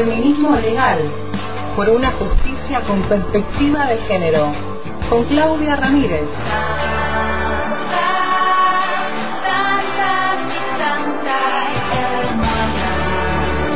Feminismo 0.00 0.56
legal, 0.56 0.98
por 1.76 1.90
una 1.90 2.10
justicia 2.12 2.80
con 2.86 3.02
perspectiva 3.02 3.84
de 3.84 3.98
género, 3.98 4.50
con 5.10 5.24
Claudia 5.24 5.76
Ramírez. 5.76 6.24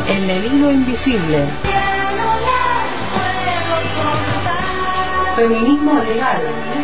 El 0.08 0.46
hilo 0.46 0.70
invisible. 0.70 1.46
Feminismo 5.36 6.00
legal. 6.04 6.83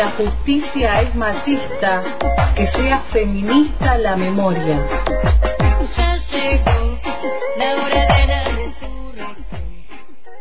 La 0.00 0.12
justicia 0.12 1.02
es 1.02 1.14
machista, 1.14 2.02
que 2.56 2.66
sea 2.68 3.00
feminista 3.12 3.98
la 3.98 4.16
memoria. 4.16 4.78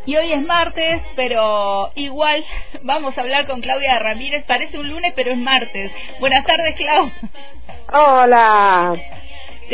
Y 0.05 0.15
hoy 0.15 0.31
es 0.31 0.45
martes, 0.47 1.01
pero 1.17 1.91
igual 1.95 2.45
vamos 2.83 3.17
a 3.17 3.21
hablar 3.21 3.47
con 3.47 3.59
Claudia 3.59 3.99
Ramírez. 3.99 4.45
Parece 4.45 4.79
un 4.79 4.87
lunes, 4.87 5.11
pero 5.13 5.33
es 5.33 5.37
martes. 5.37 5.91
Buenas 6.21 6.45
tardes, 6.45 6.75
Clau. 6.77 7.11
Hola. 7.91 8.93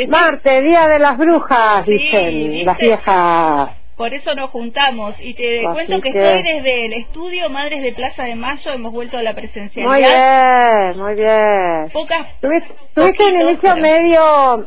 Marte, 0.08 0.62
Día 0.62 0.88
de 0.88 0.98
las 0.98 1.16
Brujas, 1.16 1.84
Sí, 1.84 1.92
dicen 1.92 2.34
¿viste? 2.34 2.64
las 2.64 2.78
viejas. 2.78 3.70
Por 3.96 4.12
eso 4.12 4.34
nos 4.34 4.50
juntamos 4.50 5.14
y 5.20 5.32
te 5.34 5.58
Así 5.66 5.72
cuento 5.72 6.00
que, 6.02 6.12
que- 6.12 6.18
estoy 6.18 6.42
desde 6.54 6.86
el 6.86 6.92
estudio 6.94 7.48
Madres 7.48 7.82
de 7.82 7.92
Plaza 7.92 8.24
de 8.24 8.34
Mayo, 8.34 8.72
hemos 8.72 8.92
vuelto 8.92 9.16
a 9.16 9.22
la 9.22 9.32
Muy 9.32 9.40
presencialidad. 9.40 10.92
bien, 10.92 11.02
muy 11.02 11.14
bien. 11.14 11.90
Pocas 11.92 12.40
Tuviste, 12.40 12.74
un 13.00 13.40
inicio 13.40 13.60
pero- 13.62 13.76
medio... 13.76 14.66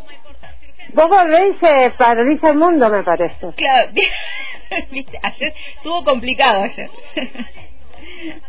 Vos 0.94 1.08
volvés 1.08 1.56
y 1.56 1.60
se 1.60 1.92
paraliza 2.00 2.50
el 2.50 2.58
mundo, 2.58 2.90
me 2.90 3.04
parece. 3.04 3.48
Claro, 3.56 3.92
viste, 4.92 5.20
ayer 5.22 5.54
estuvo 5.76 6.04
complicado 6.04 6.64
ayer. 6.64 6.90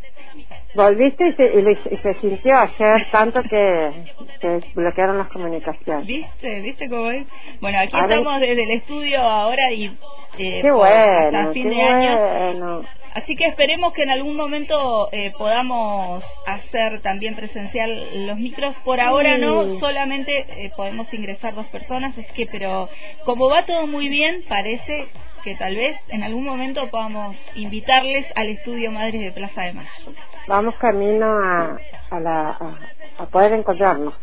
Volviste 0.74 1.28
y 1.28 1.32
se, 1.32 1.44
y 1.46 1.62
le- 1.62 1.72
y 1.90 1.96
se 1.96 2.14
sintió 2.20 2.56
ayer 2.56 3.06
tanto 3.10 3.42
que, 3.42 3.90
que 4.40 4.60
bloquearon 4.74 5.18
las 5.18 5.28
comunicaciones. 5.28 6.06
¿Viste? 6.06 6.60
¿Viste 6.60 6.88
cómo 6.88 7.10
es? 7.10 7.26
Bueno, 7.60 7.78
aquí 7.80 7.96
A 7.96 8.06
ver. 8.06 8.18
estamos 8.18 8.40
desde 8.40 8.62
el 8.62 8.70
estudio 8.70 9.20
ahora 9.20 9.72
y 9.72 9.86
eh, 10.38 10.60
Qué 10.62 10.68
por- 10.68 10.78
bueno, 10.78 11.38
hasta 11.38 11.52
fin 11.52 11.68
qué 11.70 11.74
de 11.74 11.82
año. 11.82 12.18
bueno. 12.52 12.82
Así 13.12 13.34
que 13.34 13.44
esperemos 13.46 13.92
que 13.92 14.04
en 14.04 14.10
algún 14.10 14.36
momento 14.36 15.08
eh, 15.10 15.32
podamos 15.36 16.22
hacer 16.46 17.00
también 17.02 17.34
presencial 17.34 18.26
los 18.28 18.38
micros. 18.38 18.72
Por 18.84 19.00
ahora 19.00 19.36
no, 19.36 19.64
Sí. 19.64 19.80
solamente 19.80 20.46
eh, 20.48 20.70
podemos 20.76 21.12
ingresar 21.12 21.56
dos 21.56 21.66
personas, 21.66 22.16
es 22.16 22.30
que, 22.30 22.46
pero 22.46 22.88
como 23.24 23.48
va 23.48 23.66
todo 23.66 23.88
muy 23.88 24.08
bien, 24.08 24.44
parece 24.48 25.08
que 25.42 25.55
tal 25.56 25.74
vez 25.77 25.96
en 26.08 26.22
algún 26.22 26.44
momento 26.44 26.88
podamos 26.91 27.36
invitarles 27.55 28.27
al 28.34 28.48
estudio 28.48 28.91
Madres 28.91 29.20
de 29.20 29.33
Plaza 29.33 29.62
de 29.62 29.72
Mayo. 29.72 30.14
Vamos 30.47 30.74
camino 30.77 31.27
a, 31.27 31.78
a, 32.10 32.20
la, 32.20 32.48
a, 32.50 32.78
a 33.19 33.27
poder 33.27 33.52
encontrarnos. 33.52 34.14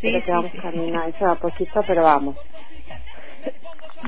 Sí, 0.00 0.08
Creo 0.10 0.20
sí, 0.20 0.26
que 0.26 0.32
vamos 0.32 0.50
sí. 0.52 0.58
camino 0.58 1.00
a 1.00 1.08
eso 1.08 1.26
a 1.26 1.34
poquito, 1.36 1.82
pero 1.86 2.02
vamos. 2.02 2.36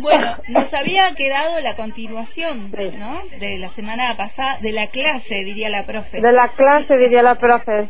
Bueno, 0.01 0.37
nos 0.49 0.73
había 0.75 1.13
quedado 1.15 1.61
la 1.61 1.75
continuación. 1.77 2.71
¿no? 2.71 3.21
De 3.39 3.59
la 3.59 3.71
semana 3.71 4.17
pasada, 4.17 4.59
de 4.61 4.73
la 4.73 4.89
clase, 4.89 5.35
diría 5.45 5.69
la 5.71 5.85
profe. 5.85 6.21
De 6.21 6.33
la 6.33 6.49
clase, 6.49 6.97
diría 6.97 7.23
la 7.23 7.35
profe. 7.37 7.89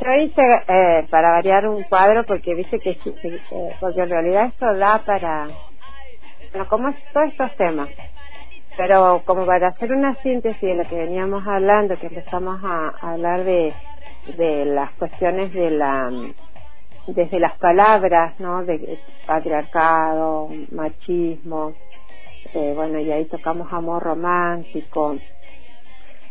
Yo 0.00 0.14
hice, 0.14 0.42
eh, 0.68 1.06
para 1.10 1.30
variar 1.32 1.68
un 1.68 1.82
cuadro, 1.84 2.24
porque 2.24 2.54
viste 2.54 2.78
que, 2.78 2.94
sí, 3.02 3.12
que, 3.20 3.28
eh, 3.34 3.76
porque 3.80 4.00
en 4.00 4.10
realidad 4.10 4.46
esto 4.46 4.72
da 4.76 5.02
para, 5.04 5.48
bueno, 6.52 6.68
como 6.68 6.94
todos 7.12 7.28
estos 7.28 7.54
temas. 7.56 7.88
Pero 8.76 9.22
como 9.24 9.44
para 9.44 9.68
hacer 9.68 9.92
una 9.92 10.14
síntesis 10.22 10.60
de 10.60 10.76
lo 10.76 10.84
que 10.84 10.94
veníamos 10.94 11.46
hablando, 11.46 11.98
que 11.98 12.06
empezamos 12.06 12.62
a, 12.62 12.94
a 13.00 13.12
hablar 13.12 13.44
de, 13.44 13.74
de 14.36 14.64
las 14.66 14.92
cuestiones 14.92 15.52
de 15.52 15.70
la, 15.70 16.10
desde 17.08 17.40
las 17.40 17.56
palabras, 17.58 18.38
¿no? 18.38 18.64
De 18.64 18.98
patriarcado, 19.26 20.48
machismo, 20.70 21.72
eh, 22.54 22.72
bueno, 22.74 22.98
y 23.00 23.10
ahí 23.10 23.24
tocamos 23.26 23.72
amor 23.72 24.02
romántico. 24.02 25.16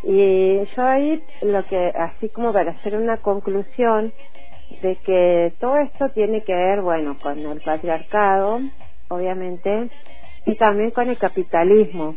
Y 0.03 0.63
yo 0.75 0.83
ahí 0.83 1.23
lo 1.41 1.65
que, 1.65 1.91
así 1.95 2.29
como 2.29 2.53
para 2.53 2.71
hacer 2.71 2.95
una 2.95 3.17
conclusión 3.17 4.13
de 4.81 4.95
que 4.97 5.53
todo 5.59 5.77
esto 5.77 6.09
tiene 6.09 6.43
que 6.43 6.53
ver, 6.53 6.81
bueno, 6.81 7.17
con 7.21 7.39
el 7.39 7.61
patriarcado, 7.61 8.59
obviamente, 9.09 9.89
y 10.45 10.55
también 10.55 10.91
con 10.91 11.09
el 11.09 11.17
capitalismo. 11.17 12.15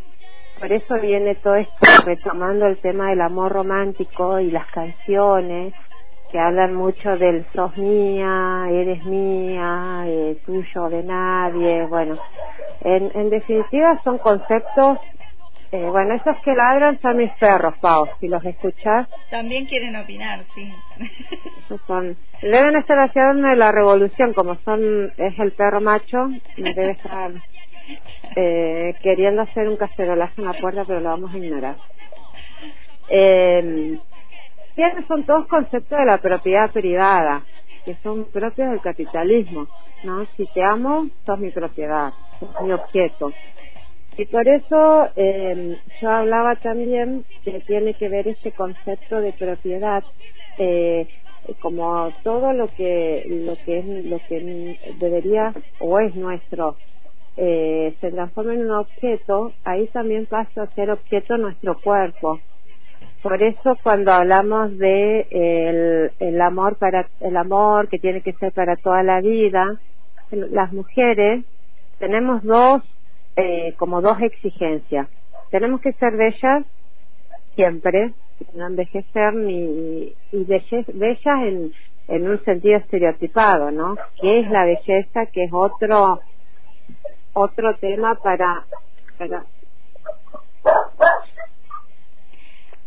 Por 0.58 0.72
eso 0.72 0.94
viene 1.00 1.36
todo 1.36 1.56
esto 1.56 1.86
retomando 2.04 2.66
el 2.66 2.78
tema 2.78 3.10
del 3.10 3.22
amor 3.22 3.52
romántico 3.52 4.40
y 4.40 4.50
las 4.50 4.66
canciones 4.72 5.74
que 6.30 6.38
hablan 6.38 6.74
mucho 6.74 7.16
del 7.16 7.44
sos 7.54 7.76
mía, 7.76 8.66
eres 8.70 9.04
mía, 9.04 10.04
eh, 10.06 10.36
tuyo 10.46 10.88
de 10.88 11.02
nadie, 11.02 11.86
bueno, 11.86 12.18
en, 12.82 13.10
en 13.14 13.30
definitiva 13.30 14.00
son 14.04 14.18
conceptos, 14.18 14.98
eh, 15.72 15.88
bueno, 15.88 16.14
esos 16.14 16.36
que 16.44 16.54
ladran 16.54 17.00
son 17.00 17.16
mis 17.16 17.30
perros, 17.32 17.74
Pau, 17.78 18.08
si 18.18 18.28
los 18.28 18.44
escuchás, 18.44 19.08
También 19.30 19.66
quieren 19.66 19.94
opinar, 19.96 20.44
sí. 20.54 20.72
esos 21.64 21.80
son, 21.86 22.16
deben 22.42 22.76
estar 22.76 22.98
haciendo 22.98 23.48
la 23.54 23.70
revolución, 23.70 24.32
como 24.32 24.56
son, 24.64 25.12
es 25.16 25.38
el 25.38 25.52
perro 25.52 25.80
macho, 25.80 26.28
debe 26.56 26.90
estar 26.92 27.30
eh, 28.36 28.94
queriendo 29.02 29.42
hacer 29.42 29.68
un 29.68 29.76
cacerolazo 29.76 30.40
en 30.40 30.44
la 30.46 30.54
puerta, 30.54 30.84
pero 30.86 31.00
lo 31.00 31.10
vamos 31.10 31.32
a 31.32 31.38
ignorar. 31.38 31.76
Eh, 33.08 33.98
son 35.08 35.24
todos 35.24 35.46
conceptos 35.46 35.98
de 35.98 36.04
la 36.04 36.18
propiedad 36.18 36.70
privada, 36.70 37.42
que 37.84 37.94
son 38.02 38.24
propios 38.26 38.70
del 38.70 38.80
capitalismo, 38.80 39.66
¿no? 40.04 40.24
Si 40.36 40.46
te 40.54 40.62
amo, 40.62 41.08
sos 41.26 41.38
mi 41.38 41.50
propiedad, 41.50 42.12
sos 42.38 42.62
mi 42.62 42.72
objeto. 42.72 43.32
Y 44.20 44.26
por 44.26 44.46
eso 44.46 45.08
eh, 45.16 45.78
yo 45.98 46.10
hablaba 46.10 46.54
también 46.56 47.24
que 47.42 47.60
tiene 47.60 47.94
que 47.94 48.10
ver 48.10 48.28
este 48.28 48.52
concepto 48.52 49.18
de 49.18 49.32
propiedad 49.32 50.04
eh, 50.58 51.08
como 51.60 52.12
todo 52.22 52.52
lo 52.52 52.68
que 52.74 53.24
lo 53.46 53.56
que 53.64 53.78
es 53.78 54.04
lo 54.04 54.20
que 54.28 54.76
debería 54.98 55.54
o 55.78 55.98
es 56.00 56.14
nuestro 56.16 56.76
eh, 57.38 57.96
se 58.02 58.10
transforma 58.10 58.52
en 58.52 58.66
un 58.66 58.72
objeto 58.72 59.54
ahí 59.64 59.86
también 59.86 60.26
pasa 60.26 60.64
a 60.64 60.74
ser 60.74 60.90
objeto 60.90 61.38
nuestro 61.38 61.80
cuerpo. 61.80 62.40
Por 63.22 63.42
eso 63.42 63.78
cuando 63.82 64.12
hablamos 64.12 64.76
de 64.76 65.28
el, 65.30 66.12
el 66.18 66.40
amor 66.42 66.76
para 66.76 67.08
el 67.20 67.38
amor 67.38 67.88
que 67.88 67.98
tiene 67.98 68.20
que 68.20 68.34
ser 68.34 68.52
para 68.52 68.76
toda 68.76 69.02
la 69.02 69.22
vida, 69.22 69.80
las 70.30 70.74
mujeres 70.74 71.42
tenemos 71.98 72.42
dos 72.42 72.82
eh, 73.36 73.74
como 73.76 74.00
dos 74.00 74.20
exigencias. 74.20 75.08
Tenemos 75.50 75.80
que 75.80 75.92
ser 75.94 76.16
bellas 76.16 76.64
siempre, 77.54 78.14
no 78.54 78.66
envejecer 78.66 79.34
ni 79.34 80.14
y 80.32 80.44
bellas 80.44 81.38
en 81.42 81.72
en 82.08 82.28
un 82.28 82.44
sentido 82.44 82.76
estereotipado, 82.78 83.70
¿no? 83.70 83.96
¿Qué 84.20 84.40
es 84.40 84.50
la 84.50 84.64
belleza? 84.64 85.26
Que 85.26 85.44
es 85.44 85.52
otro 85.52 86.20
otro 87.32 87.76
tema 87.76 88.16
para 88.16 88.66
para 89.16 89.44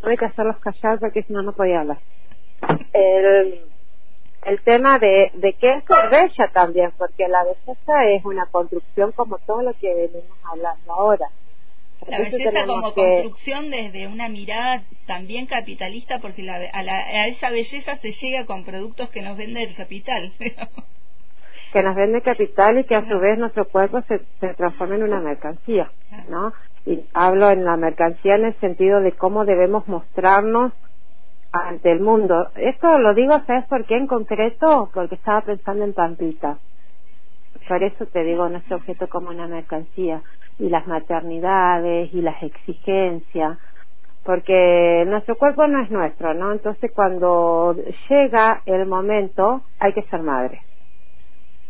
Tuve 0.02 0.18
que 0.18 0.26
hacerlos 0.26 0.58
callar 0.58 1.00
porque 1.00 1.24
si 1.24 1.32
no, 1.32 1.42
no 1.42 1.54
podía 1.54 1.80
hablar. 1.80 2.00
El, 2.92 3.62
el 4.46 4.62
tema 4.62 5.00
de, 5.00 5.32
de 5.36 5.54
qué 5.54 5.70
es 5.78 5.84
bella 6.12 6.52
también, 6.54 6.92
porque 6.98 7.28
la 7.28 7.44
belleza 7.44 8.06
es 8.16 8.26
una 8.26 8.46
construcción 8.48 9.12
como 9.14 9.38
todo 9.40 9.62
lo 9.62 9.74
que 9.74 9.94
venimos 9.94 10.38
hablando 10.44 10.94
ahora. 10.94 11.28
La 12.08 12.18
belleza 12.20 12.66
como 12.66 12.94
que- 12.94 13.02
construcción 13.02 13.70
desde 13.70 14.08
una 14.08 14.28
mirada 14.30 14.84
también 15.08 15.46
capitalista, 15.46 16.20
porque 16.20 16.44
la- 16.44 16.60
a, 16.74 16.84
la- 16.84 16.98
a 17.06 17.28
esa 17.28 17.50
belleza 17.50 17.98
se 17.98 18.12
llega 18.12 18.46
con 18.46 18.66
productos 18.66 19.10
que 19.10 19.22
nos 19.22 19.38
vende 19.38 19.64
el 19.64 19.76
capital. 19.76 20.34
que 21.74 21.82
nos 21.82 21.96
vende 21.96 22.22
capital 22.22 22.80
y 22.80 22.84
que 22.84 22.96
a 22.96 23.02
su 23.08 23.20
vez 23.20 23.38
nuestro 23.38 23.66
cuerpo 23.68 24.02
se, 24.08 24.20
se 24.40 24.54
transforma 24.54 24.96
en 24.96 25.04
una 25.04 25.20
mercancía, 25.20 25.90
¿no? 26.30 26.54
Y 26.86 27.00
hablo 27.14 27.50
en 27.50 27.64
la 27.64 27.78
mercancía 27.78 28.36
en 28.36 28.46
el 28.46 28.54
sentido 28.60 29.00
de 29.00 29.14
cómo 29.14 29.46
debemos 29.46 29.88
mostrarnos 29.88 30.74
ante 31.54 31.92
el 31.94 32.02
mundo. 32.02 32.52
Esto 32.56 33.00
lo 33.00 33.16
digo, 33.16 33.40
¿sabes 33.48 33.68
por 33.68 33.86
qué 33.88 33.98
en 33.98 34.08
concreto? 34.08 34.92
Porque 34.94 35.16
estaba 35.16 35.42
pensando 35.44 35.86
en 35.86 35.94
Pampita. 35.96 36.60
Por 37.68 37.84
eso 37.84 38.08
te 38.08 38.24
digo 38.24 38.50
nuestro 38.50 38.78
objeto 38.78 39.10
como 39.10 39.30
una 39.30 39.48
mercancía 39.48 40.24
y 40.60 40.70
las 40.70 40.88
maternidades 40.88 42.14
y 42.14 42.22
las 42.22 42.42
exigencias. 42.44 43.60
porque 44.24 45.06
nuestro 45.08 45.38
cuerpo 45.38 45.68
no 45.68 45.82
es 45.84 45.92
nuestro, 45.92 46.36
¿no? 46.36 46.54
Entonces 46.54 46.92
cuando 46.94 47.76
llega 48.10 48.64
el 48.66 48.86
momento 48.88 49.64
hay 49.80 49.94
que 49.94 50.04
ser 50.04 50.22
madre. 50.22 50.62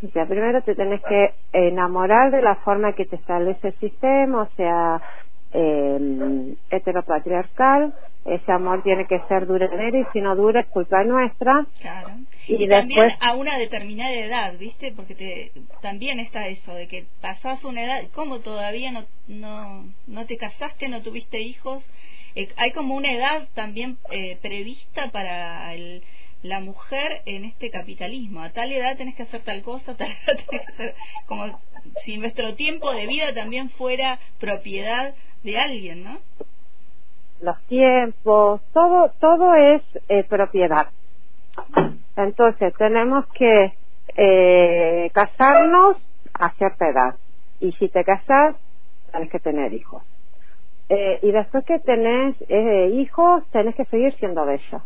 O 0.02 0.08
sea, 0.08 0.26
primero 0.26 0.62
te 0.62 0.74
tenés 0.76 1.02
que 1.04 1.34
enamorar 1.52 2.30
de 2.30 2.42
la 2.42 2.56
forma 2.56 2.94
que 2.94 3.06
te 3.06 3.16
establece 3.16 3.68
el 3.68 3.78
sistema, 3.78 4.42
o 4.42 4.50
sea, 4.56 5.02
eh, 5.54 6.54
heteropatriarcal, 6.70 7.94
ese 8.24 8.52
amor 8.52 8.82
tiene 8.82 9.06
que 9.06 9.20
ser 9.28 9.46
duradero 9.46 9.98
y 9.98 10.06
si 10.12 10.20
no 10.20 10.34
dura 10.34 10.60
es 10.60 10.66
culpa 10.66 11.04
nuestra. 11.04 11.66
Claro. 11.80 12.08
Y, 12.48 12.68
también 12.68 13.12
a 13.20 13.34
una 13.34 13.56
determinada 13.58 14.12
edad, 14.12 14.58
¿viste? 14.58 14.92
Porque 14.92 15.14
te, 15.14 15.52
también 15.80 16.18
está 16.18 16.48
eso, 16.48 16.74
de 16.74 16.88
que 16.88 17.06
pasás 17.20 17.62
una 17.64 17.84
edad, 17.84 18.02
¿cómo 18.14 18.40
todavía 18.40 18.90
no, 18.90 19.04
no, 19.28 19.86
no 20.06 20.26
te 20.26 20.36
casaste, 20.36 20.88
no 20.88 21.02
tuviste 21.02 21.40
hijos? 21.40 21.84
Eh, 22.34 22.48
hay 22.56 22.72
como 22.72 22.96
una 22.96 23.12
edad 23.12 23.48
también 23.54 23.98
eh, 24.10 24.38
prevista 24.42 25.10
para 25.12 25.72
el, 25.74 26.02
la 26.42 26.60
mujer 26.60 27.22
en 27.26 27.44
este 27.44 27.70
capitalismo. 27.70 28.42
A 28.42 28.50
tal 28.50 28.72
edad 28.72 28.96
tenés 28.96 29.14
que 29.14 29.22
hacer 29.22 29.42
tal 29.42 29.62
cosa, 29.62 29.92
a 29.92 29.96
tal 29.96 30.10
edad 30.10 30.36
tenés 30.46 30.46
que 30.48 30.72
hacer 30.72 30.94
como 31.26 31.60
si 32.04 32.16
nuestro 32.16 32.54
tiempo 32.54 32.92
de 32.92 33.06
vida 33.06 33.34
también 33.34 33.70
fuera 33.70 34.18
propiedad 34.40 35.14
de 35.44 35.58
alguien, 35.58 36.02
¿no? 36.02 36.18
Los 37.40 37.60
tiempos, 37.66 38.62
todo, 38.72 39.12
todo 39.20 39.54
es 39.54 39.82
eh, 40.08 40.24
propiedad. 40.24 40.88
Entonces 42.16 42.74
tenemos 42.76 43.26
que 43.28 43.74
eh, 44.16 45.10
casarnos 45.12 45.98
a 46.32 46.50
cierta 46.54 46.88
edad. 46.88 47.14
Y 47.60 47.72
si 47.72 47.88
te 47.88 48.02
casas, 48.04 48.56
tienes 49.10 49.30
que 49.30 49.38
tener 49.38 49.72
hijos. 49.72 50.02
Eh, 50.88 51.18
y 51.22 51.30
después 51.30 51.64
que 51.64 51.78
tenés 51.78 52.36
eh, 52.48 52.90
hijos, 52.94 53.44
tenés 53.50 53.74
que 53.74 53.84
seguir 53.86 54.14
siendo 54.18 54.44
bella. 54.44 54.82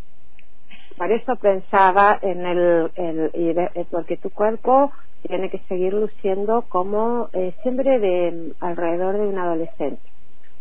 Por 0.97 1.13
eso 1.13 1.37
pensaba 1.37 2.19
en 2.23 2.45
el, 2.45 2.91
el, 2.97 3.31
eh, 3.33 3.87
porque 3.91 4.17
tu 4.17 4.31
cuerpo 4.31 4.93
tiene 5.27 5.51
que 5.51 5.59
seguir 5.69 5.93
luciendo 5.93 6.63
como 6.69 7.29
eh, 7.33 7.55
siempre 7.63 7.99
de 7.99 8.53
alrededor 8.61 9.17
de 9.19 9.27
un 9.27 9.39
adolescente. 9.39 10.03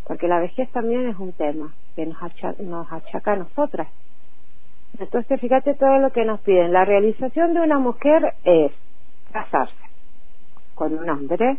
Porque 0.08 0.28
la 0.28 0.40
vejez 0.40 0.72
también 0.72 1.08
es 1.10 1.20
un 1.20 1.34
tema 1.34 1.74
que 1.96 2.06
nos 2.06 2.22
achaca, 2.24 2.64
nos 2.64 2.92
achaca 2.92 3.34
a 3.34 3.36
nosotras. 3.36 3.88
Entonces, 4.98 5.40
fíjate 5.40 5.74
todo 5.74 6.00
lo 6.00 6.12
que 6.12 6.26
nos 6.26 6.40
piden. 6.42 6.72
La 6.72 6.86
realización 6.86 7.54
de 7.54 7.60
una 7.60 7.78
mujer 7.78 8.34
es 8.44 8.72
casarse 9.32 9.76
con 10.76 10.94
un 10.94 11.10
hombre, 11.10 11.58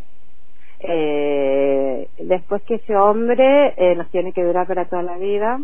eh, 0.79 2.07
después 2.19 2.61
que 2.63 2.75
ese 2.75 2.95
hombre 2.95 3.73
eh, 3.75 3.95
nos 3.95 4.09
tiene 4.11 4.31
que 4.31 4.43
durar 4.43 4.65
para 4.65 4.85
toda 4.85 5.03
la 5.03 5.17
vida, 5.17 5.59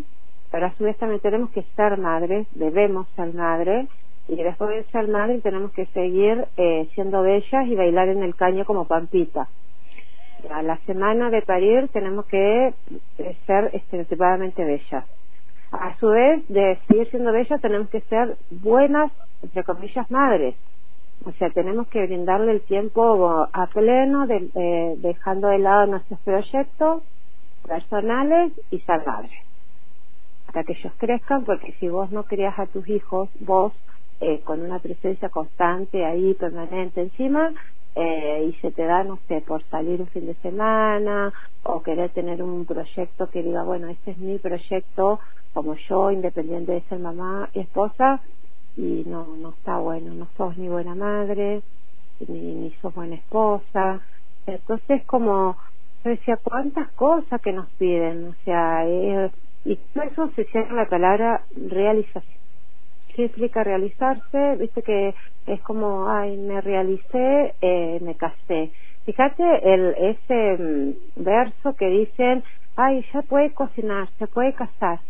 pero 0.50 0.66
a 0.66 0.74
su 0.74 0.84
vez 0.84 0.96
también 0.98 1.20
tenemos 1.20 1.50
que 1.50 1.62
ser 1.74 1.96
madres, 1.98 2.46
debemos 2.54 3.08
ser 3.16 3.32
madres, 3.34 3.88
y 4.28 4.36
después 4.36 4.70
de 4.70 4.84
ser 4.90 5.08
madres 5.08 5.42
tenemos 5.42 5.72
que 5.72 5.86
seguir 5.86 6.46
eh, 6.56 6.88
siendo 6.94 7.22
bellas 7.22 7.66
y 7.66 7.74
bailar 7.74 8.08
en 8.08 8.22
el 8.22 8.34
caño 8.34 8.64
como 8.64 8.86
Pampita. 8.86 9.48
A 10.50 10.62
la 10.62 10.76
semana 10.86 11.30
de 11.30 11.42
parir 11.42 11.88
tenemos 11.88 12.26
que 12.26 12.74
ser 13.46 13.70
estereotipadamente 13.72 14.64
bellas. 14.64 15.04
A 15.72 15.96
su 15.98 16.08
vez, 16.08 16.46
de 16.48 16.78
seguir 16.86 17.10
siendo 17.10 17.32
bellas 17.32 17.60
tenemos 17.60 17.88
que 17.88 18.00
ser 18.02 18.36
buenas, 18.50 19.10
entre 19.42 19.64
comillas, 19.64 20.10
madres. 20.10 20.54
O 21.24 21.32
sea, 21.32 21.50
tenemos 21.50 21.88
que 21.88 22.06
brindarle 22.06 22.52
el 22.52 22.60
tiempo 22.62 23.48
a 23.52 23.66
pleno, 23.68 24.26
de, 24.26 24.48
eh, 24.54 24.94
dejando 24.98 25.48
de 25.48 25.58
lado 25.58 25.86
nuestros 25.86 26.20
proyectos 26.20 27.02
personales 27.66 28.52
y 28.70 28.78
ser 28.80 29.04
madres 29.06 29.46
para 30.46 30.64
que 30.64 30.72
ellos 30.72 30.92
crezcan, 30.96 31.44
porque 31.44 31.74
si 31.80 31.88
vos 31.88 32.10
no 32.10 32.24
crias 32.24 32.58
a 32.58 32.66
tus 32.66 32.88
hijos, 32.88 33.28
vos 33.40 33.74
eh, 34.20 34.40
con 34.44 34.62
una 34.62 34.78
presencia 34.78 35.28
constante 35.28 36.04
ahí, 36.04 36.32
permanente 36.34 37.02
encima, 37.02 37.52
eh, 37.96 38.50
y 38.50 38.52
se 38.60 38.70
te 38.72 38.84
da, 38.84 39.04
no 39.04 39.18
sé, 39.26 39.40
por 39.40 39.64
salir 39.70 40.02
un 40.02 40.06
fin 40.08 40.26
de 40.26 40.34
semana 40.36 41.32
o 41.64 41.82
querer 41.82 42.10
tener 42.10 42.42
un 42.42 42.66
proyecto 42.66 43.30
que 43.30 43.42
diga, 43.42 43.64
bueno, 43.64 43.88
este 43.88 44.10
es 44.12 44.18
mi 44.18 44.38
proyecto, 44.38 45.18
como 45.54 45.74
yo, 45.88 46.10
independiente 46.10 46.72
de 46.72 46.82
ser 46.82 46.98
mamá 46.98 47.48
y 47.54 47.60
esposa, 47.60 48.20
y 48.76 49.02
no, 49.06 49.26
no 49.38 49.50
está 49.50 49.78
bueno, 49.78 50.12
no 50.14 50.28
sos 50.36 50.58
ni 50.58 50.68
buena 50.68 50.94
madre, 50.94 51.62
ni, 52.28 52.54
ni 52.54 52.70
sos 52.82 52.94
buena 52.94 53.16
esposa. 53.16 54.02
Entonces, 54.46 55.02
como 55.06 55.56
yo 56.04 56.10
decía, 56.10 56.36
cuántas 56.36 56.92
cosas 56.92 57.40
que 57.40 57.52
nos 57.52 57.68
piden, 57.78 58.28
o 58.28 58.34
sea, 58.44 58.86
eh, 58.86 59.30
y 59.64 59.78
eso 59.94 60.30
se 60.36 60.44
cierra 60.44 60.74
la 60.74 60.88
palabra 60.88 61.46
realización. 61.56 62.45
¿Qué 63.16 63.22
implica 63.22 63.64
realizarse? 63.64 64.56
Viste 64.60 64.82
que 64.82 65.14
es 65.46 65.62
como, 65.62 66.06
ay, 66.10 66.36
me 66.36 66.60
realicé, 66.60 67.54
eh, 67.62 67.98
me 68.02 68.14
casé. 68.14 68.72
Fíjate 69.06 69.42
el, 69.74 69.94
ese 69.96 70.62
mm, 70.62 71.24
verso 71.24 71.74
que 71.76 71.86
dicen, 71.86 72.44
ay, 72.76 73.02
ya 73.14 73.22
puede 73.22 73.54
cocinar, 73.54 74.10
se 74.18 74.26
puede 74.26 74.52
casar. 74.52 75.00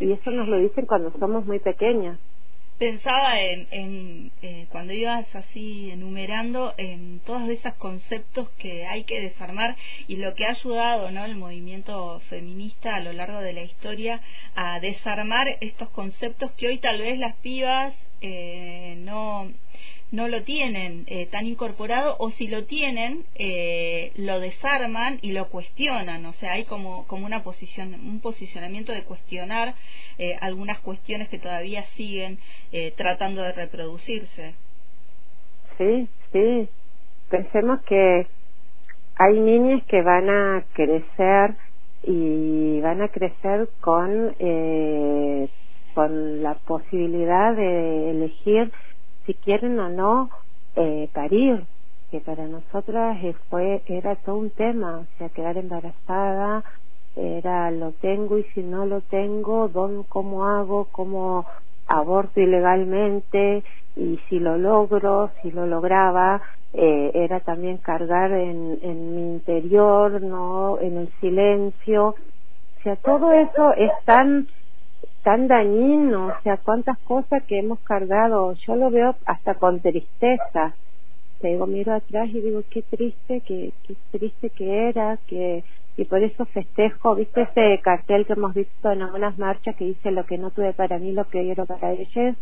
Y 0.00 0.12
eso 0.12 0.32
nos 0.32 0.48
lo 0.48 0.58
dicen 0.58 0.86
cuando 0.86 1.12
somos 1.12 1.46
muy 1.46 1.60
pequeñas 1.60 2.18
pensaba 2.78 3.40
en, 3.40 3.66
en 3.70 4.32
eh, 4.42 4.66
cuando 4.70 4.92
ibas 4.92 5.26
así 5.34 5.90
enumerando 5.90 6.74
en 6.76 7.20
todos 7.20 7.48
esos 7.48 7.74
conceptos 7.74 8.50
que 8.58 8.86
hay 8.86 9.04
que 9.04 9.20
desarmar 9.20 9.76
y 10.08 10.16
lo 10.16 10.34
que 10.34 10.44
ha 10.44 10.50
ayudado 10.50 11.10
no 11.10 11.24
el 11.24 11.36
movimiento 11.36 12.20
feminista 12.28 12.96
a 12.96 13.00
lo 13.00 13.12
largo 13.12 13.40
de 13.40 13.52
la 13.54 13.62
historia 13.62 14.20
a 14.54 14.78
desarmar 14.80 15.46
estos 15.60 15.88
conceptos 15.90 16.52
que 16.52 16.68
hoy 16.68 16.78
tal 16.78 17.00
vez 17.00 17.18
las 17.18 17.36
pibas 17.36 17.94
eh, 18.20 18.96
no 18.98 19.50
no 20.12 20.28
lo 20.28 20.42
tienen 20.44 21.04
eh, 21.08 21.26
tan 21.26 21.46
incorporado 21.46 22.16
o 22.18 22.30
si 22.30 22.46
lo 22.46 22.64
tienen 22.64 23.24
eh, 23.34 24.12
lo 24.16 24.38
desarman 24.40 25.18
y 25.22 25.32
lo 25.32 25.48
cuestionan. 25.48 26.24
O 26.26 26.32
sea 26.34 26.52
hay 26.52 26.64
como 26.64 27.06
como 27.06 27.26
una 27.26 27.42
posición 27.42 27.94
un 27.94 28.20
posicionamiento 28.20 28.92
de 28.92 29.02
cuestionar 29.02 29.74
eh, 30.18 30.36
algunas 30.40 30.78
cuestiones 30.80 31.28
que 31.28 31.38
todavía 31.38 31.84
siguen 31.96 32.38
tratando 32.96 33.42
de 33.42 33.52
reproducirse. 33.52 34.54
Sí 35.78 36.08
sí. 36.32 36.68
Pensemos 37.28 37.82
que 37.82 38.26
hay 39.16 39.40
niñas 39.40 39.82
que 39.86 40.02
van 40.02 40.28
a 40.30 40.64
crecer 40.74 41.54
y 42.04 42.80
van 42.80 43.02
a 43.02 43.08
crecer 43.08 43.68
con 43.80 44.34
con 45.94 46.42
la 46.42 46.54
posibilidad 46.66 47.56
de 47.56 48.10
elegir 48.10 48.70
si 49.26 49.34
quieren 49.34 49.78
o 49.78 49.88
no 49.88 50.30
eh, 50.76 51.08
parir, 51.12 51.64
que 52.10 52.20
para 52.20 52.46
nosotras 52.46 53.18
fue 53.50 53.82
era 53.86 54.14
todo 54.16 54.36
un 54.36 54.50
tema, 54.50 55.00
o 55.00 55.18
sea, 55.18 55.28
quedar 55.30 55.58
embarazada 55.58 56.64
era 57.16 57.70
lo 57.70 57.92
tengo 57.92 58.38
y 58.38 58.44
si 58.54 58.62
no 58.62 58.84
lo 58.84 59.00
tengo, 59.00 59.70
¿cómo 60.08 60.44
hago? 60.44 60.88
¿Cómo 60.92 61.46
aborto 61.86 62.40
ilegalmente? 62.40 63.64
Y 63.96 64.20
si 64.28 64.38
lo 64.38 64.58
logro, 64.58 65.30
si 65.40 65.50
lo 65.50 65.66
lograba, 65.66 66.42
eh, 66.74 67.10
era 67.14 67.40
también 67.40 67.78
cargar 67.78 68.32
en, 68.32 68.78
en 68.82 69.16
mi 69.16 69.22
interior, 69.32 70.20
no 70.20 70.78
en 70.78 70.98
el 70.98 71.12
silencio. 71.20 72.08
O 72.08 72.82
sea, 72.82 72.96
todo 72.96 73.32
eso 73.32 73.72
es 73.72 73.90
tan 74.04 74.46
tan 75.26 75.48
dañino, 75.48 76.28
o 76.28 76.42
sea, 76.44 76.56
cuántas 76.58 76.96
cosas 76.98 77.42
que 77.48 77.58
hemos 77.58 77.80
cargado, 77.80 78.52
yo 78.64 78.76
lo 78.76 78.90
veo 78.90 79.16
hasta 79.26 79.56
con 79.56 79.80
tristeza. 79.80 80.76
Te 81.40 81.48
digo, 81.48 81.66
miro 81.66 81.94
atrás 81.94 82.28
y 82.28 82.40
digo, 82.40 82.62
qué 82.70 82.82
triste, 82.82 83.40
qué, 83.40 83.72
qué 83.84 83.96
triste 84.12 84.50
que 84.50 84.88
era, 84.88 85.18
que 85.26 85.64
y 85.96 86.04
por 86.04 86.22
eso 86.22 86.44
festejo, 86.44 87.16
¿viste 87.16 87.42
ese 87.42 87.80
cartel 87.82 88.24
que 88.24 88.34
hemos 88.34 88.54
visto 88.54 88.92
en 88.92 89.02
algunas 89.02 89.36
marchas 89.36 89.74
que 89.74 89.86
dice 89.86 90.12
lo 90.12 90.24
que 90.26 90.38
no 90.38 90.52
tuve 90.52 90.72
para 90.74 90.96
mí, 91.00 91.10
lo 91.10 91.24
que 91.24 91.40
quiero 91.40 91.66
para 91.66 91.90
ellos? 91.90 92.36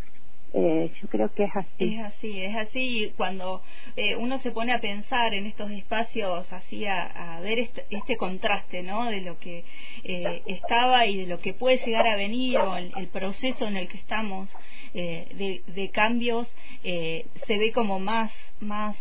Eh, 0.57 0.93
yo 1.03 1.09
creo 1.09 1.35
que 1.35 1.45
es 1.45 1.57
así. 1.57 1.95
Es 1.97 2.01
así, 2.01 2.41
es 2.41 2.57
así. 2.57 3.13
Cuando 3.17 3.61
eh, 3.97 4.15
uno 4.15 4.39
se 4.39 4.53
pone 4.53 4.73
a 4.73 4.81
pensar 4.81 5.35
en 5.35 5.47
estos 5.47 5.69
espacios, 5.73 6.51
así 6.53 6.87
a, 6.87 7.41
ver 7.43 7.59
este, 7.59 7.85
este, 7.91 8.17
contraste, 8.17 8.85
¿no? 8.85 9.11
De 9.11 9.21
lo 9.21 9.37
que 9.41 9.65
eh, 10.05 10.43
estaba 10.47 11.07
y 11.07 11.17
de 11.17 11.27
lo 11.27 11.41
que 11.41 11.55
puede 11.55 11.85
llegar 11.85 12.07
a 12.07 12.15
venir 12.15 12.59
o 12.59 12.77
el, 12.77 12.93
el 12.97 13.09
proceso 13.09 13.67
en 13.67 13.77
el 13.77 13.89
que 13.89 13.97
estamos 13.97 14.49
de, 14.95 15.63
de, 15.67 15.91
cambios, 15.91 16.49
se 16.83 17.59
ve 17.59 17.73
como 17.73 17.99
más 17.99 18.33
más 18.61 18.97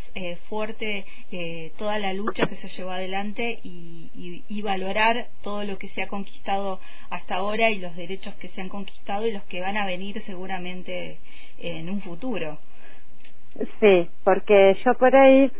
fuerte 0.50 1.06
toda 1.78 2.00
la 2.00 2.14
lucha 2.14 2.48
que 2.48 2.56
se 2.58 2.68
llevó 2.70 2.92
adelante 2.92 3.60
y, 3.64 4.10
y, 4.16 4.44
y 4.50 4.62
valorar 4.62 5.28
todo 5.44 5.64
lo 5.64 5.78
que 5.78 5.88
se 5.90 6.02
ha 6.02 6.08
conquistado 6.08 6.80
hasta 7.10 7.36
ahora 7.36 7.70
y 7.70 7.78
los 7.78 7.96
derechos 7.96 8.34
que 8.36 8.50
se 8.50 8.62
han 8.62 8.70
conquistado 8.70 9.28
y 9.28 9.32
los 9.32 9.44
que 9.44 9.62
van 9.62 9.78
a 9.78 9.86
venir 9.86 10.22
seguramente 10.24 11.18
en 11.60 11.90
un 11.90 12.02
futuro. 12.02 12.58
Sí, 13.80 14.10
porque 14.24 14.76
yo 14.84 14.94
por 14.96 15.16
ahí 15.16 15.52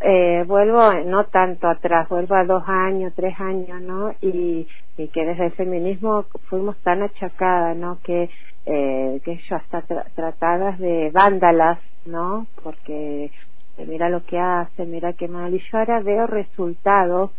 eh, 0.00 0.44
vuelvo 0.46 0.92
no 1.06 1.26
tanto 1.26 1.68
atrás, 1.68 2.08
vuelvo 2.08 2.34
a 2.34 2.44
dos 2.44 2.62
años, 2.66 3.12
tres 3.16 3.38
años, 3.40 3.80
¿no? 3.82 4.12
Y, 4.20 4.66
y 4.96 5.08
que 5.08 5.24
desde 5.24 5.46
el 5.46 5.52
feminismo 5.52 6.26
fuimos 6.48 6.78
tan 6.82 7.02
achacadas, 7.02 7.76
¿no? 7.76 8.00
Que, 8.02 8.30
eh, 8.66 9.20
que 9.24 9.40
yo 9.48 9.56
hasta 9.56 9.82
tratadas 10.14 10.78
de 10.78 11.10
vándalas, 11.12 11.80
¿no? 12.06 12.46
Porque 12.62 13.30
mira 13.78 14.08
lo 14.08 14.24
que 14.24 14.38
hace, 14.38 14.84
mira 14.86 15.12
qué 15.14 15.28
mal. 15.28 15.54
Y 15.54 15.60
yo 15.70 15.78
ahora 15.78 16.00
veo 16.00 16.26
resultados 16.26 17.32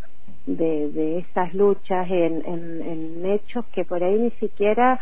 de, 0.46 0.90
de 0.92 1.18
esas 1.20 1.54
luchas 1.54 2.08
en, 2.10 2.42
en, 2.46 2.82
en 2.82 3.26
hechos 3.26 3.66
que 3.72 3.84
por 3.84 4.02
ahí 4.02 4.18
ni 4.18 4.30
siquiera 4.32 5.00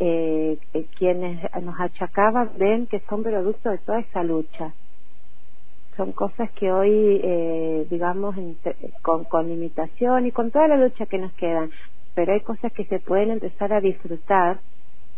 eh, 0.00 0.58
eh, 0.74 0.86
quienes 0.98 1.40
nos 1.62 1.80
achacaban 1.80 2.52
ven 2.58 2.86
que 2.86 3.00
son 3.08 3.22
producto 3.22 3.70
de 3.70 3.78
toda 3.78 4.00
esa 4.00 4.22
lucha. 4.22 4.74
Son 5.96 6.12
cosas 6.12 6.50
que 6.52 6.72
hoy, 6.72 7.20
eh, 7.22 7.86
digamos, 7.90 8.36
con, 9.02 9.24
con 9.24 9.48
limitación 9.48 10.26
y 10.26 10.32
con 10.32 10.50
toda 10.50 10.68
la 10.68 10.76
lucha 10.76 11.06
que 11.06 11.18
nos 11.18 11.32
quedan, 11.34 11.70
pero 12.14 12.32
hay 12.32 12.40
cosas 12.40 12.72
que 12.72 12.84
se 12.84 12.98
pueden 13.00 13.30
empezar 13.30 13.72
a 13.72 13.80
disfrutar 13.80 14.60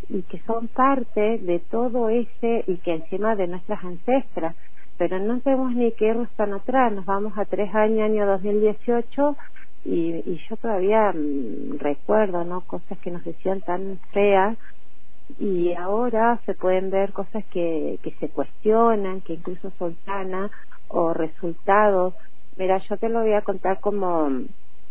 y 0.08 0.22
que 0.22 0.38
son 0.40 0.68
parte 0.68 1.38
de 1.38 1.58
todo 1.70 2.10
ese 2.10 2.64
y 2.66 2.76
que 2.78 2.94
encima 2.94 3.34
de 3.36 3.46
nuestras 3.46 3.82
ancestras 3.82 4.54
pero 4.98 5.18
no 5.18 5.40
tenemos 5.40 5.74
ni 5.74 5.92
que 5.92 6.06
irnos 6.06 6.30
tan 6.36 6.52
atrás, 6.54 6.92
nos 6.92 7.04
vamos 7.04 7.36
a 7.36 7.44
tres 7.44 7.74
años, 7.74 8.00
año 8.00 8.26
2018, 8.26 9.36
y, 9.84 10.14
y 10.26 10.40
yo 10.48 10.56
todavía 10.56 11.12
mm, 11.12 11.78
recuerdo, 11.78 12.44
¿no? 12.44 12.62
Cosas 12.62 12.98
que 12.98 13.10
nos 13.10 13.24
decían 13.24 13.60
tan 13.60 13.98
feas, 14.12 14.56
y 15.38 15.74
ahora 15.74 16.40
se 16.46 16.54
pueden 16.54 16.90
ver 16.90 17.12
cosas 17.12 17.44
que, 17.46 17.98
que 18.02 18.12
se 18.12 18.28
cuestionan, 18.28 19.20
que 19.20 19.34
incluso 19.34 19.70
son 19.78 19.96
sanas, 20.04 20.50
o 20.88 21.12
resultados. 21.12 22.14
Mira, 22.56 22.78
yo 22.88 22.96
te 22.96 23.08
lo 23.08 23.20
voy 23.20 23.32
a 23.32 23.42
contar 23.42 23.80
como 23.80 24.30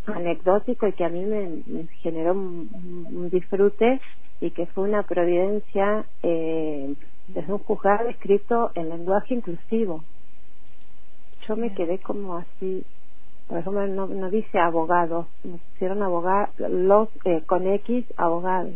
anecdótico 0.06 0.88
y 0.88 0.94
que 0.94 1.06
a 1.06 1.10
mí 1.10 1.24
me, 1.26 1.88
generó 2.02 2.34
un, 2.34 3.30
disfrute 3.32 4.00
y 4.40 4.52
que 4.52 4.68
fue 4.68 4.84
una 4.84 5.04
providencia 5.04 6.06
eh, 6.22 6.94
desde 7.28 7.54
un 7.54 7.60
juzgado 7.60 8.10
escrito 8.10 8.72
en 8.76 8.90
lenguaje 8.90 9.34
inclusivo. 9.34 10.04
Yo 11.48 11.56
me 11.56 11.74
quedé 11.74 12.00
como 12.00 12.38
así, 12.38 12.84
por 13.48 13.60
ejemplo, 13.60 13.88
no, 13.88 14.08
no 14.08 14.30
dice 14.30 14.60
abogados, 14.60 15.28
me 15.44 15.58
pusieron 15.58 16.02
abogados, 16.04 16.50
los 16.58 17.10
eh, 17.24 17.42
con 17.46 17.68
X 17.68 18.06
abogados. 18.18 18.74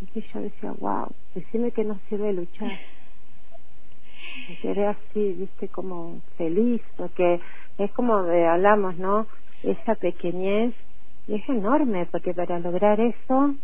Y 0.00 0.20
yo 0.20 0.40
decía, 0.40 0.72
wow, 0.78 1.08
decime 1.34 1.70
que 1.70 1.84
no 1.84 1.98
sirve 2.08 2.32
luchar. 2.32 2.70
Me 4.48 4.56
quedé 4.58 4.86
así, 4.86 5.32
viste, 5.32 5.68
como 5.68 6.20
feliz, 6.36 6.82
porque 6.96 7.40
es 7.78 7.90
como 7.92 8.22
de, 8.22 8.46
hablamos, 8.46 8.96
¿no? 8.98 9.26
Esa 9.62 9.94
pequeñez 9.94 10.74
es 11.28 11.48
enorme, 11.48 12.06
porque 12.06 12.34
para 12.34 12.58
lograr 12.58 13.00
eso 13.00 13.54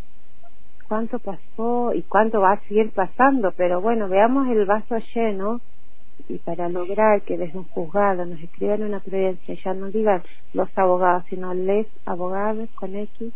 cuánto 0.89 1.19
pasó 1.19 1.95
y 1.95 2.03
cuánto 2.03 2.41
va 2.41 2.53
a 2.53 2.61
seguir 2.69 2.91
pasando, 2.91 3.53
pero 3.53 3.81
bueno, 3.81 4.09
veamos 4.09 4.49
el 4.49 4.67
vaso 4.67 4.97
lleno 5.15 5.61
y 6.29 6.39
para 6.39 6.69
lograr 6.69 7.23
que 7.23 7.39
desde 7.39 7.59
un 7.59 7.65
juzgado 7.65 8.27
nos 8.27 8.41
escriban 8.41 8.83
una 8.83 9.01
providencia, 9.01 9.57
ya 9.65 9.75
no 9.75 9.87
digan 9.91 10.23
los 10.53 10.69
abogados, 10.77 11.25
sino 11.31 11.55
les 11.55 11.87
abogados 12.05 12.69
con 12.75 12.95
X, 12.95 13.33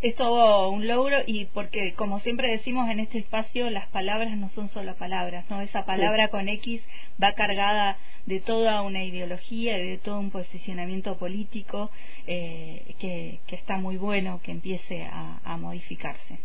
es 0.00 0.14
todo 0.14 0.70
un 0.70 0.86
logro 0.86 1.18
y 1.26 1.46
porque 1.46 1.92
como 1.94 2.20
siempre 2.20 2.48
decimos 2.48 2.88
en 2.90 3.00
este 3.00 3.18
espacio 3.18 3.68
las 3.70 3.88
palabras 3.88 4.36
no 4.36 4.48
son 4.50 4.68
solo 4.68 4.94
palabras 4.94 5.44
no 5.50 5.60
esa 5.60 5.84
palabra 5.84 6.28
con 6.28 6.48
X 6.48 6.82
va 7.22 7.32
cargada 7.32 7.96
de 8.26 8.40
toda 8.40 8.82
una 8.82 9.02
ideología 9.02 9.78
y 9.78 9.90
de 9.90 9.98
todo 9.98 10.20
un 10.20 10.30
posicionamiento 10.30 11.16
político 11.16 11.90
eh, 12.26 12.94
que, 13.00 13.40
que, 13.46 13.56
está 13.56 13.78
muy 13.78 13.96
bueno 13.96 14.40
que 14.44 14.52
empiece 14.52 15.04
a, 15.04 15.38
a 15.44 15.56
modificarse. 15.56 16.38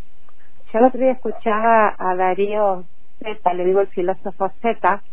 Yo 0.72 0.79
el 0.79 0.86
otro 0.86 1.01
día 1.01 1.12
escuchaba 1.12 1.93
a 2.00 2.15
Darío 2.15 2.86
Z 3.19 3.53
le 3.53 3.65
digo 3.65 3.81
el 3.81 3.88
filósofo 3.88 4.50
Z 4.62 5.03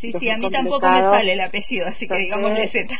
Sí, 0.00 0.12
sí, 0.18 0.30
a 0.30 0.38
mí 0.38 0.50
tampoco 0.50 0.88
me 0.88 1.02
sale 1.02 1.32
el 1.34 1.40
apellido, 1.40 1.86
así 1.86 2.08
que 2.08 2.16
digámosle 2.16 2.68
Z. 2.68 2.94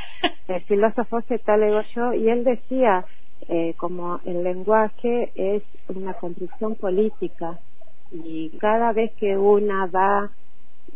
El 0.48 0.60
filósofo 0.62 1.22
Z 1.22 1.56
le 1.56 1.66
digo 1.66 1.80
yo, 1.94 2.12
y 2.12 2.28
él 2.28 2.44
decía, 2.44 3.06
eh, 3.48 3.74
como 3.76 4.20
el 4.24 4.42
lenguaje 4.42 5.32
es 5.34 5.62
una 5.88 6.14
construcción 6.14 6.74
política 6.76 7.58
y 8.10 8.50
cada 8.58 8.92
vez 8.92 9.12
que 9.14 9.36
una 9.36 9.86
va 9.86 10.30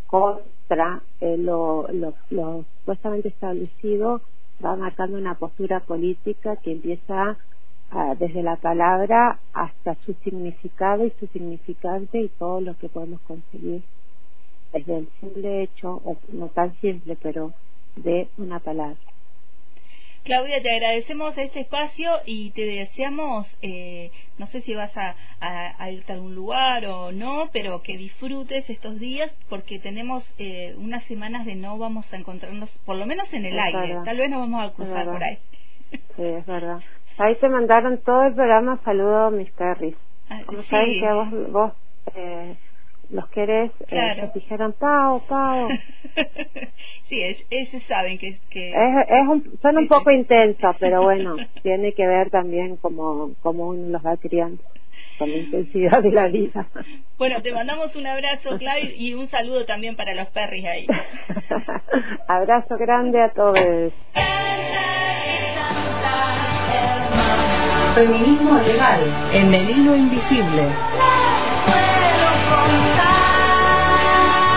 contra 0.06 1.02
eh, 1.20 1.36
lo, 1.36 1.86
supuestamente 2.28 3.28
establecido, 3.28 4.20
va 4.64 4.76
marcando 4.76 5.18
una 5.18 5.34
postura 5.34 5.80
política 5.80 6.56
que 6.56 6.72
empieza 6.72 7.36
desde 8.18 8.42
la 8.42 8.56
palabra 8.56 9.38
hasta 9.54 9.94
su 10.04 10.12
significado 10.22 11.06
y 11.06 11.12
su 11.18 11.26
significante 11.28 12.20
y 12.20 12.28
todo 12.28 12.60
lo 12.60 12.76
que 12.76 12.90
podemos 12.90 13.18
conseguir 13.22 13.82
desde 14.72 14.98
el 14.98 15.08
simple 15.20 15.62
hecho, 15.62 16.00
o 16.04 16.16
no 16.32 16.48
tan 16.48 16.74
simple, 16.80 17.16
pero 17.20 17.52
de 17.96 18.28
una 18.36 18.58
palabra. 18.58 18.96
Claudia, 20.28 20.60
te 20.60 20.70
agradecemos 20.70 21.38
este 21.38 21.60
espacio 21.60 22.10
y 22.26 22.50
te 22.50 22.60
deseamos, 22.60 23.46
eh, 23.62 24.10
no 24.36 24.44
sé 24.48 24.60
si 24.60 24.74
vas 24.74 24.94
a, 24.94 25.16
a, 25.40 25.90
irte 25.90 26.12
a 26.12 26.16
algún 26.16 26.34
lugar 26.34 26.84
o 26.84 27.12
no, 27.12 27.48
pero 27.50 27.80
que 27.80 27.96
disfrutes 27.96 28.68
estos 28.68 29.00
días 29.00 29.34
porque 29.48 29.78
tenemos 29.78 30.22
eh, 30.36 30.74
unas 30.76 31.02
semanas 31.04 31.46
de 31.46 31.54
no 31.54 31.78
vamos 31.78 32.12
a 32.12 32.18
encontrarnos, 32.18 32.68
por 32.84 32.96
lo 32.96 33.06
menos 33.06 33.32
en 33.32 33.46
el 33.46 33.58
aire, 33.58 33.96
tal 34.04 34.18
vez 34.18 34.28
nos 34.28 34.40
vamos 34.40 34.70
a 34.70 34.74
cruzar 34.74 35.06
por 35.06 35.24
ahí. 35.24 35.38
Sí, 35.90 36.22
es 36.22 36.44
verdad. 36.44 36.80
Ahí 37.16 37.34
te 37.36 37.48
mandaron 37.48 37.96
todo 38.02 38.24
el 38.24 38.34
programa, 38.34 38.78
saludo 38.84 39.30
mis 39.30 39.50
perris. 39.52 39.96
Ah, 40.28 40.42
Como 40.44 40.62
saben 40.64 41.00
que 41.00 41.10
vos, 41.10 41.52
vos 41.52 41.72
eh, 42.14 42.54
los 43.10 43.28
querés, 43.28 43.70
eh, 43.80 43.84
claro. 43.88 44.30
dijeron 44.34 44.74
Pau, 44.78 45.22
Pau. 45.28 45.68
sí, 47.08 47.22
es, 47.22 47.44
ellos 47.50 47.82
saben 47.84 48.18
que... 48.18 48.38
que 48.50 48.70
es, 48.70 49.28
un, 49.28 49.58
son 49.62 49.78
un 49.78 49.88
poco 49.88 50.10
intensos, 50.10 50.76
pero 50.78 51.02
bueno, 51.02 51.36
tiene 51.62 51.92
que 51.92 52.06
ver 52.06 52.30
también 52.30 52.76
como, 52.76 53.34
como 53.42 53.68
uno 53.68 53.88
los 53.88 54.04
va 54.04 54.16
criando 54.16 54.62
con 55.18 55.30
la 55.30 55.36
intensidad 55.38 56.02
de 56.02 56.10
la 56.10 56.28
vida. 56.28 56.66
Bueno, 57.16 57.40
te 57.42 57.52
mandamos 57.52 57.94
un 57.96 58.06
abrazo, 58.06 58.56
Clay, 58.58 58.94
y 58.96 59.14
un 59.14 59.28
saludo 59.28 59.64
también 59.64 59.96
para 59.96 60.14
los 60.14 60.28
perris 60.28 60.64
ahí. 60.64 60.86
abrazo 62.28 62.76
grande 62.76 63.20
a 63.20 63.30
todos. 63.30 63.92
Feminismo 67.94 68.60
legal 68.60 69.00
en 69.32 69.54
el 69.54 69.70
hilo 69.70 69.96
invisible. 69.96 70.68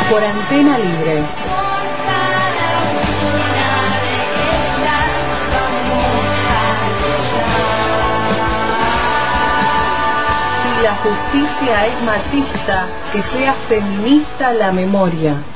Por 0.10 0.24
antena 0.24 0.77
libre. 0.77 1.24
Si 10.63 10.83
la 10.83 10.95
justicia 10.95 11.86
es 11.88 12.03
machista, 12.03 12.88
que 13.13 13.24
sea 13.24 13.53
feminista 13.69 14.51
la 14.51 14.71
memoria. 14.74 15.50